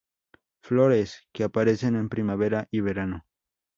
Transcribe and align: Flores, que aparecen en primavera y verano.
Flores, 0.63 1.27
que 1.31 1.43
aparecen 1.43 1.95
en 1.95 2.09
primavera 2.09 2.67
y 2.71 2.79
verano. 2.81 3.27